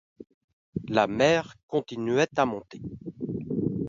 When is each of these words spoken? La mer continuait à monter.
La 0.89 1.05
mer 1.05 1.57
continuait 1.67 2.27
à 2.35 2.47
monter. 2.47 2.81